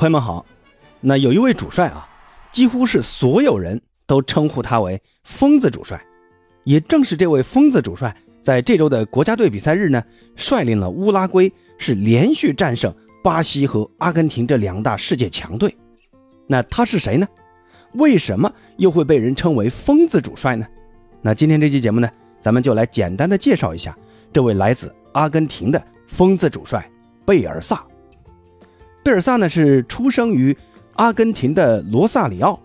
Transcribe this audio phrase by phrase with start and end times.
[0.00, 0.46] 朋友们好，
[1.02, 2.08] 那有一位主帅啊，
[2.50, 6.02] 几乎是所有人都称呼他为“疯子主帅”。
[6.64, 10.02] 也正是这位疯子主帅，在这周的国家队比赛日呢，
[10.36, 12.90] 率领了乌拉圭是连续战胜
[13.22, 15.76] 巴西和阿根廷这两大世界强队。
[16.46, 17.28] 那他是谁呢？
[17.92, 20.66] 为什么又会被人称为“疯子主帅”呢？
[21.20, 22.08] 那今天这期节目呢，
[22.40, 23.94] 咱们就来简单的介绍一下
[24.32, 26.90] 这位来自阿根廷的疯子主帅
[27.26, 27.84] 贝尔萨。
[29.02, 30.56] 贝尔萨呢是出生于
[30.94, 32.60] 阿根廷的罗萨里奥，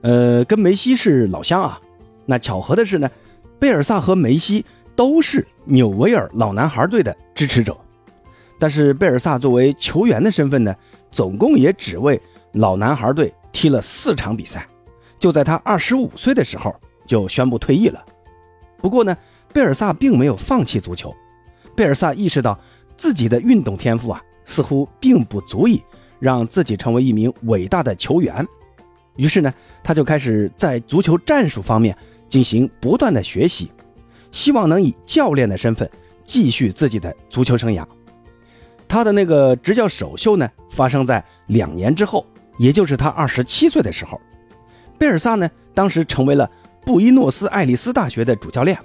[0.00, 1.78] 呃，跟梅西是老乡啊。
[2.24, 3.10] 那巧合的是呢，
[3.58, 4.64] 贝尔萨和梅西
[4.96, 7.76] 都是纽维尔老男孩队的支持者，
[8.58, 10.74] 但是贝尔萨作为球员的身份呢，
[11.10, 12.20] 总共也只为
[12.52, 14.66] 老男孩队踢了四场比赛，
[15.18, 16.74] 就在他二十五岁的时候
[17.06, 18.02] 就宣布退役了。
[18.78, 19.14] 不过呢，
[19.52, 21.14] 贝尔萨并没有放弃足球，
[21.76, 22.58] 贝尔萨意识到
[22.96, 24.22] 自己的运动天赋啊。
[24.50, 25.80] 似乎并不足以
[26.18, 28.44] 让自己成为一名伟大的球员，
[29.14, 31.96] 于是呢，他就开始在足球战术方面
[32.28, 33.70] 进行不断的学习，
[34.32, 35.88] 希望能以教练的身份
[36.24, 37.86] 继续自己的足球生涯。
[38.88, 42.26] 他的那个执教首秀呢，发生在两年之后，
[42.58, 44.20] 也就是他二十七岁的时候。
[44.98, 46.50] 贝尔萨呢，当时成为了
[46.84, 48.76] 布宜诺斯艾利斯大学的主教练。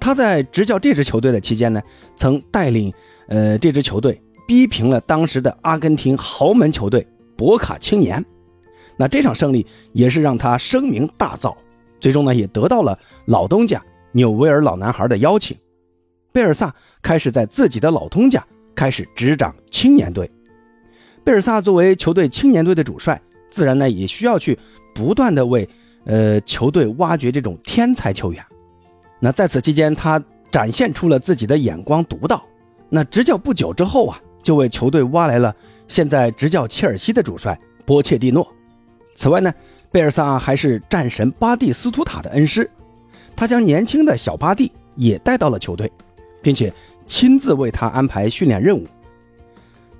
[0.00, 1.82] 他在执教这支球队的期间呢，
[2.16, 2.90] 曾带领
[3.26, 4.18] 呃这支球队。
[4.48, 8.24] 逼平了当时的阿根廷豪门球队博卡青年，
[8.96, 11.54] 那这场胜利也是让他声名大噪，
[12.00, 15.54] 最终呢也得到了老东家纽维尔老男孩的邀请。
[16.32, 18.42] 贝尔萨开始在自己的老东家
[18.74, 20.30] 开始执掌青年队。
[21.24, 24.58] 贝尔萨作为球队青年队的主帅，自然呢也需要去
[24.94, 25.68] 不断的为
[26.06, 28.42] 呃球队挖掘这种天才球员。
[29.20, 30.18] 那在此期间，他
[30.50, 32.42] 展现出了自己的眼光独到。
[32.88, 34.18] 那执教不久之后啊。
[34.42, 35.54] 就为球队挖来了
[35.88, 38.46] 现在执教切尔西的主帅波切蒂诺。
[39.14, 39.52] 此外呢，
[39.90, 42.70] 贝尔萨还是战神巴蒂斯图塔的恩师，
[43.34, 45.90] 他将年轻的小巴蒂也带到了球队，
[46.40, 46.72] 并且
[47.06, 48.86] 亲自为他安排训练任务。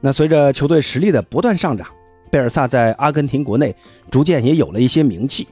[0.01, 1.89] 那随着球队实力的不断上涨，
[2.31, 3.75] 贝尔萨在阿根廷国内
[4.11, 5.49] 逐渐也有了一些名气。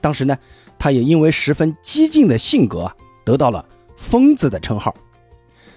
[0.00, 0.36] 当时呢，
[0.78, 2.90] 他也因为十分激进的性格，
[3.24, 3.64] 得到了
[3.96, 4.92] “疯子”的称号。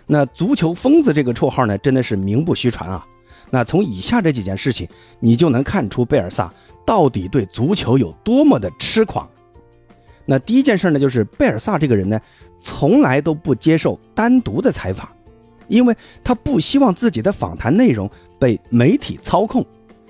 [0.07, 3.06] 那足球疯子这个绰号呢，真的是名不虚传啊。
[3.50, 4.88] 那从以下这几件事情，
[5.19, 6.51] 你就能看出贝尔萨
[6.85, 9.29] 到底对足球有多么的痴狂。
[10.25, 12.19] 那第一件事呢，就是贝尔萨这个人呢，
[12.59, 15.07] 从来都不接受单独的采访，
[15.67, 19.66] 因为他不希望自己的访谈内容被媒体操控，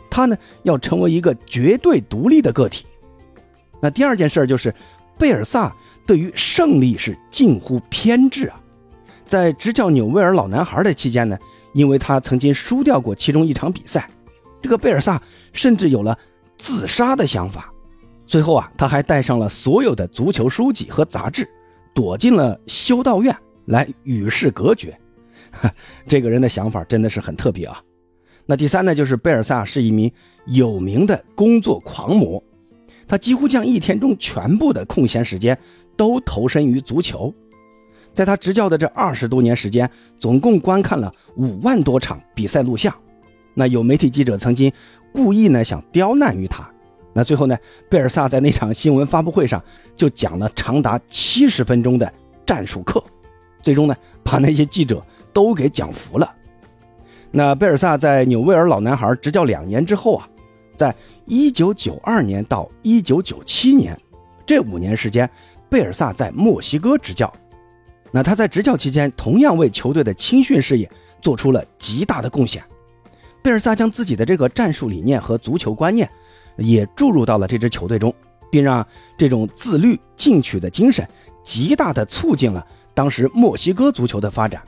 [0.09, 2.85] 他呢要成为一个绝对独立的个体。
[3.79, 4.73] 那第二件事就是，
[5.19, 5.71] 贝尔萨
[6.07, 8.59] 对于胜利是近乎偏执啊。
[9.27, 11.37] 在执教纽维尔老男孩的期间呢，
[11.73, 14.09] 因为他曾经输掉过其中一场比赛，
[14.61, 15.21] 这个贝尔萨
[15.53, 16.17] 甚至有了
[16.57, 17.71] 自杀的想法。
[18.25, 21.47] 最后啊，他还带上了所有的足球书籍和杂志，
[21.93, 24.97] 躲进了修道院来与世隔绝。
[26.07, 27.81] 这个人的想法真的是很特别啊。
[28.45, 30.11] 那第三呢，就是贝尔萨是一名
[30.45, 32.41] 有名的工作狂魔，
[33.07, 35.57] 他几乎将一天中全部的空闲时间
[35.95, 37.33] 都投身于足球。
[38.17, 42.91] 在他执教的这二十多年时间，总共观看了五万多场比赛录像。
[43.53, 44.73] 那有媒体记者曾经
[45.13, 46.67] 故意呢想刁难于他。
[47.13, 47.55] 那最后呢，
[47.87, 49.63] 贝尔萨在那场新闻发布会上
[49.95, 52.11] 就讲了长达七十分钟的
[52.43, 53.03] 战术课，
[53.61, 54.99] 最终呢把那些记者
[55.31, 56.33] 都给讲服了。
[57.29, 60.27] 那贝尔萨在纽维尔老男孩执教两年之后啊，
[60.75, 60.91] 在
[61.25, 63.95] 一九九二年到一九九七年
[64.43, 65.29] 这五年时间，
[65.69, 67.31] 贝尔萨在墨西哥执教。
[68.17, 70.89] 那他在执教期间，同样为球队的青训事业
[71.21, 72.63] 做出了极大的贡献。
[73.43, 76.09] 贝尔萨将自己的这个战术理念和足球观念，
[76.57, 78.11] 也注入到了这支球队中，
[78.49, 78.83] 并让
[79.15, 81.07] 这种自律进取的精神，
[81.43, 84.63] 极大的促进了当时墨西哥足球的发展。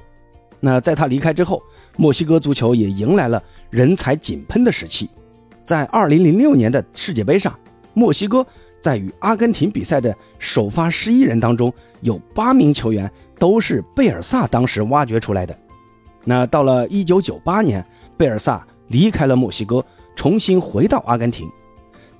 [0.59, 1.59] 那在他离开之后，
[1.97, 3.41] 墨西哥足球也迎来了
[3.71, 5.09] 人才井喷的时期。
[5.63, 7.57] 在2006年的世界杯上，
[7.95, 8.45] 墨西哥
[8.79, 13.11] 在与阿根廷比赛的首发十一人当中，有八名球员。
[13.39, 15.57] 都是贝尔萨当时挖掘出来的。
[16.25, 17.83] 那到了一九九八年，
[18.17, 19.83] 贝尔萨离开了墨西哥，
[20.15, 21.47] 重新回到阿根廷，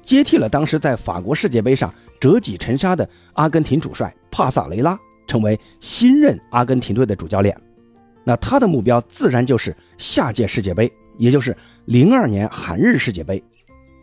[0.03, 7.55] 接替了当时在法国世界杯上折戟沉沙的阿根廷主帅帕萨雷拉，成为新任阿根廷队的主教练。
[8.23, 11.55] 那他的目标自然就是下届世界杯，也就是
[11.85, 13.43] 零二年韩日世界杯。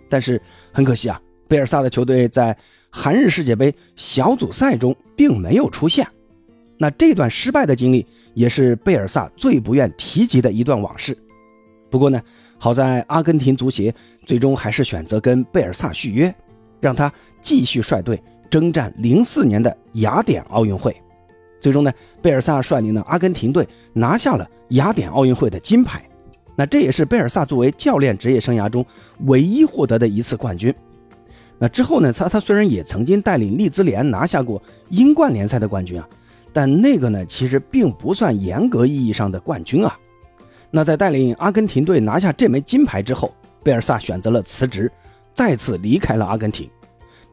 [0.08, 0.40] 但是
[0.72, 2.56] 很可惜啊，贝尔萨的球队在
[2.90, 6.06] 韩日世界杯小组赛中并没有出现。
[6.78, 11.17] 那这段失败的经历也是贝尔萨最不愿提及的一段往事。
[11.90, 12.20] 不过呢，
[12.58, 13.94] 好在阿根廷足协
[14.25, 16.34] 最终还是选择跟贝尔萨续约，
[16.81, 20.94] 让他继续率队征战零四年的雅典奥运会。
[21.61, 26.02] 最终呢，贝尔萨率领的阿根廷队拿下了雅典奥运会的金牌。
[26.55, 28.84] 那这也是贝尔萨作为教练职业生涯中
[29.26, 30.75] 唯一获得的一次冠军。
[31.58, 36.08] 那之后呢，他他虽然也曾经带领利兹联拿下过英冠联赛的冠军啊，
[36.56, 39.94] 但那个呢其实并不算严格意义上的冠军啊。
[40.70, 43.30] 那在带领阿根廷队拿下这枚金牌之后，
[43.62, 44.90] 贝尔萨选择了辞职，
[45.34, 46.70] 再次离开了阿根廷，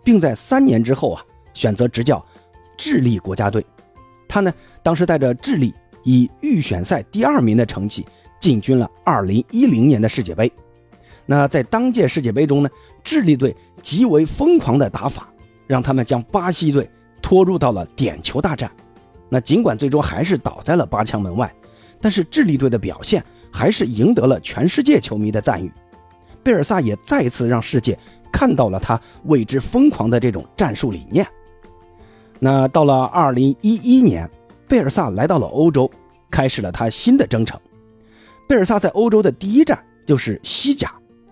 [0.04, 1.24] 并在三年之后啊
[1.54, 2.22] 选择执教
[2.78, 3.66] 智利国家队。
[4.28, 4.54] 他呢
[4.84, 5.74] 当时带着智利
[6.04, 8.06] 以预选赛第二名的成绩
[8.42, 10.52] 进军了2010年的世界杯。
[11.26, 12.70] 那在当届世界杯中呢，
[13.06, 15.32] 智利队极为疯狂的打法，
[15.66, 16.90] 让他们将巴西队
[17.22, 18.70] 拖入到了点球大战。
[19.30, 21.54] 那尽管最终还是倒在了八强门外。
[22.02, 25.72] 但是智利队的表现还是赢得了全世界球迷的赞誉，
[26.44, 27.98] 贝尔萨也再次让世界
[28.30, 31.26] 看到了他为之疯狂的这种战术理念。
[32.40, 34.30] 那到了二零一一年，
[34.68, 35.90] 贝尔萨来到了欧洲，
[36.30, 37.58] 开始了他新的征程。
[38.50, 40.92] 贝尔萨在欧洲的第一站就是西甲，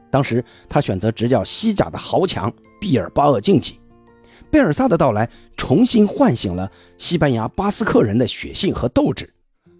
[0.09, 2.49] 当时他选择执教西甲的豪强
[2.79, 3.77] 毕尔巴鄂竞技。
[4.51, 5.27] 贝尔萨的到来
[5.57, 9.33] 重新唤醒了西班牙巴斯克人的血性和斗志。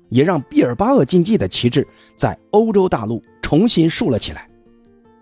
[0.10, 1.88] 也让毕尔巴鄂竞技的旗帜
[2.18, 4.46] 在欧洲大陆重新竖了起来。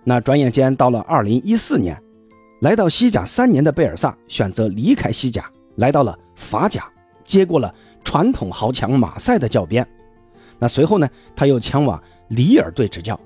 [0.04, 1.96] 那转眼间到了二零一四年，
[2.62, 6.92] 来到西甲三年的贝尔萨选择离开西甲，来到了法甲，
[7.24, 7.72] 接过了
[8.04, 9.88] 传统豪强马赛的教鞭。
[10.58, 13.20] 那随后呢，他又前往里尔队执教。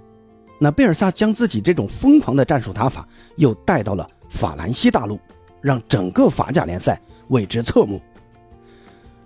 [0.59, 5.17] 那贝尔萨将自己这种疯狂的战术打法又带到了法兰西大陆，
[5.63, 7.99] 让整个法甲联赛为之侧目。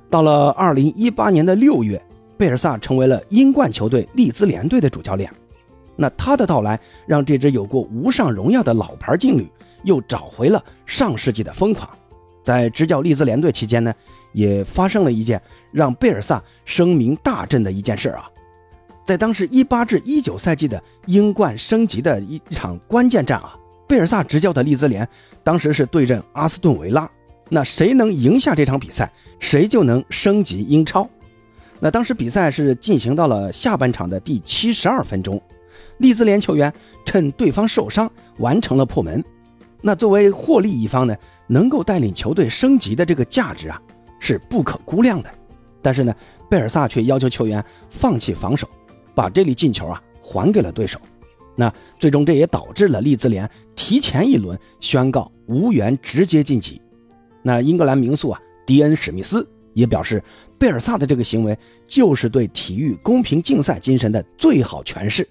[0.09, 2.01] 到了二零一八年的六月。
[2.37, 5.27] 贝尔萨成为了英冠球队利兹联队的主教练，
[5.95, 9.49] 那他的到来让这支有过无上荣耀的老牌劲旅
[9.81, 11.89] 又找回了上世纪的疯狂。
[12.43, 13.91] 在执教利兹联队期间呢，
[14.33, 15.41] 也发生了一件
[15.71, 18.29] 让贝尔萨声名大振的一件事啊，
[19.03, 23.57] 在当时一八至一九赛季的英冠升级的一场关键战啊，
[23.87, 25.07] 贝尔萨执教的利兹联
[25.43, 27.09] 当时是对阵阿斯顿维拉，
[27.49, 31.09] 那谁能赢下这场比赛，谁就能升级英超。
[31.79, 35.41] 那当时比赛是进行到了下半场的第七十二分钟，
[35.99, 36.73] 利兹联球员
[37.05, 39.23] 趁对方受伤完成了破门。
[39.79, 43.79] 那作为获利一方呢，能够带领球队升级的这个价值啊
[44.19, 45.29] 是不可估量的。
[45.81, 46.13] 但是呢，
[46.49, 48.67] 贝尔萨却要求球员放弃防守，
[49.15, 50.99] 把这粒进球啊还给了对手。
[51.57, 56.81] 那最终这也导致了利兹联提前一轮宣告无缘直接晋级。
[57.43, 59.45] 那英格兰名宿啊迪恩史密斯。
[59.73, 60.23] 也表示，
[60.57, 61.55] 贝尔萨的这个行为
[61.85, 65.29] 就是对体育公平竞赛精神的最好诠释，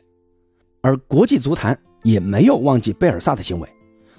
[0.81, 3.69] 而国际足坛也没有忘记贝尔萨的行为。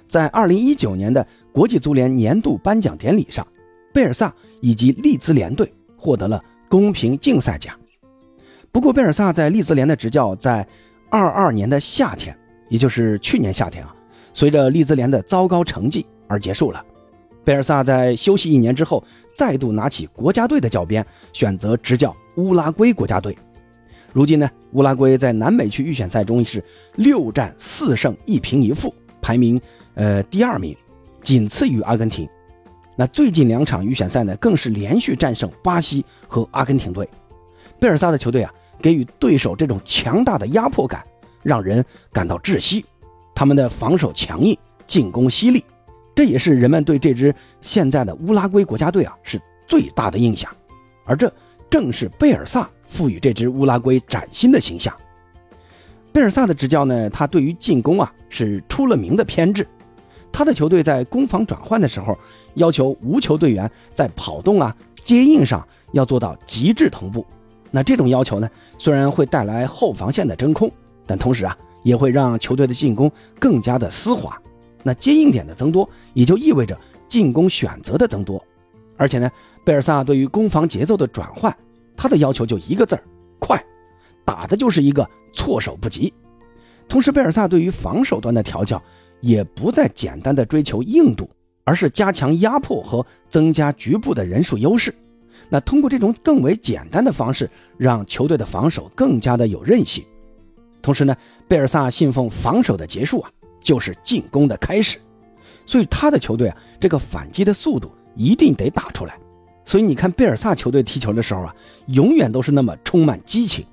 [0.06, 3.46] 在二零一九年的国际足联年度颁奖典礼上，
[3.94, 7.74] 贝尔萨以及利兹联队获得了公平竞赛奖。
[8.70, 10.68] 不过，贝尔萨在利兹联的执教在
[11.10, 12.36] 二二年的夏天，
[12.68, 13.94] 也就是去年夏天啊，
[14.34, 16.84] 随着利兹联的糟糕成绩而结束了。
[17.44, 19.02] 贝尔萨在休息一年之后，
[19.34, 23.36] 再度拿起国家队的教鞭，选择执教乌拉圭国家队。
[24.12, 26.62] 如今呢，乌拉圭在南美区预选赛中是
[26.96, 29.60] 六战四胜一平一负，排名
[29.94, 30.76] 呃第二名，
[31.22, 32.28] 仅次于阿根廷。
[32.96, 37.08] 那最近两场预选赛呢，更是连续战胜巴西和阿根廷队。
[37.78, 41.04] 贝尔萨的球队啊，给予对手这种强大的压迫感，
[41.42, 42.84] 让人感到窒息。
[43.34, 44.56] 他们的防守强硬，
[44.86, 45.64] 进攻犀利。
[46.14, 50.50] 这也是人们对这支现在的乌拉圭国家队啊是最大的印象，
[51.04, 51.32] 而这
[51.70, 54.92] 正是贝尔萨赋予这支乌拉圭崭新的形象。
[56.10, 59.64] 贝尔萨的执教呢，他对于进攻啊是出了名的偏执，
[60.32, 62.18] 他的球队在攻防转换的时候，
[62.54, 67.24] 要求无球队员在跑动啊、接应上要做到极致同步。
[67.70, 70.70] 那这种要求呢，虽然会带来后防线的真空，
[71.06, 74.36] 但同时啊，也会让球队的进攻更加的丝滑。
[74.82, 78.42] 那接应点的增多，也就意味着进攻选择的增多，
[78.96, 79.30] 而且呢，
[79.64, 81.54] 贝尔萨对于攻防节奏的转换，
[81.96, 83.02] 他的要求就一个字儿：
[83.38, 83.62] 快，
[84.24, 86.12] 打的就是一个措手不及。
[86.88, 88.82] 同时，贝尔萨对于防守端的调教，
[89.20, 91.28] 也不再简单的追求硬度，
[91.64, 94.94] 而是加强压迫和增加局部的人数优势。
[95.48, 100.04] 那通过这种更为简单的方式，让球队的防守更加的有韧性。
[100.82, 103.30] 同时呢，贝尔萨信奉防守的结束啊。
[103.60, 104.98] 就是进攻的开始，
[105.66, 109.18] 所以他的球队啊，这个反击的速度一定得打出来。
[109.64, 111.54] 所以你看贝尔萨球队踢球的时候啊，
[111.88, 113.66] 永远都是那么充满激情。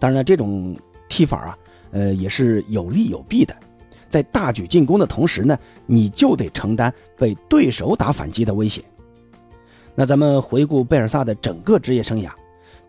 [0.00, 0.76] 当然了，这种
[1.08, 1.58] 踢法啊，
[1.92, 3.54] 呃，也是有利有弊的。
[4.10, 5.56] 在大举进攻的同时呢，
[5.86, 8.84] 你就得承担被对手打反击的危险。
[9.94, 12.30] 那咱们回顾贝尔萨的整个职业生涯，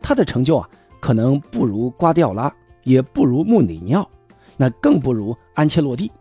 [0.02, 0.70] 他的成就啊，
[1.00, 4.10] 可能不如瓜迪奥拉，也不如穆里尼奥，
[4.58, 6.12] 那更不如安切洛蒂。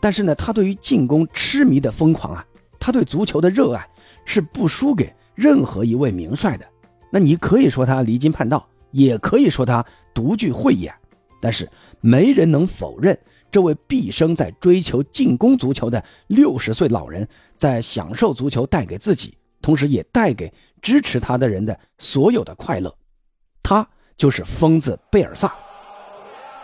[0.00, 2.46] 但是呢，他对于进攻痴迷的疯狂啊，
[2.78, 3.84] 他对足球的热爱
[4.24, 6.64] 是不输给任何一位名帅的。
[7.10, 9.84] 那你可以说他离经叛道，也可以说他
[10.14, 10.94] 独具慧眼，
[11.40, 11.68] 但是
[12.00, 13.18] 没人能否认，
[13.50, 22.94] 这位毕生在追求进攻足球的六十岁老人，在享受足球带给自己，同时也带给支持他的人的所有的快乐。
[23.62, 23.86] 他
[24.16, 25.52] 就是疯子贝尔萨。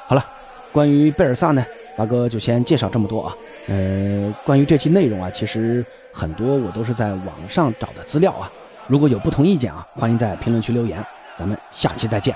[0.07, 0.25] 好了，
[0.73, 1.65] 关于贝尔萨呢，
[1.97, 3.37] 八哥就先介绍这么多啊。
[3.69, 8.51] 呃，关于这期内容啊，其实很多我都是在网上找的资料啊。
[8.87, 11.05] 如果有不同意见啊，欢迎在评论区留言。
[11.37, 12.35] 咱们下期再见。